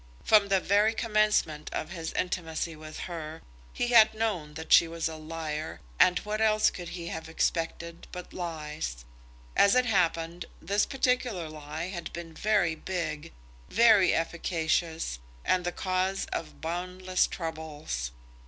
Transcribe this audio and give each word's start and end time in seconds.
From 0.23 0.47
the 0.47 0.59
very 0.59 0.95
commencement 0.95 1.69
of 1.71 1.91
his 1.91 2.11
intimacy 2.13 2.75
with 2.75 3.01
her, 3.01 3.43
he 3.71 3.89
had 3.89 4.15
known 4.15 4.55
that 4.55 4.73
she 4.73 4.87
was 4.87 5.07
a 5.07 5.15
liar, 5.15 5.79
and 5.99 6.17
what 6.25 6.41
else 6.41 6.71
could 6.71 6.89
he 6.97 7.09
have 7.09 7.29
expected 7.29 8.07
but 8.11 8.33
lies? 8.33 9.05
As 9.55 9.75
it 9.75 9.85
happened, 9.85 10.45
this 10.59 10.87
particular 10.87 11.47
lie 11.47 11.89
had 11.89 12.11
been 12.13 12.33
very 12.33 12.73
big, 12.73 13.31
very 13.69 14.11
efficacious, 14.11 15.19
and 15.45 15.63
the 15.65 15.71
cause 15.71 16.25
of 16.33 16.61
boundless 16.61 17.27
troubles. 17.27 18.09